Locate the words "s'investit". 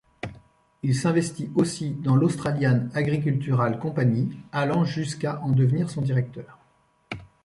0.95-1.51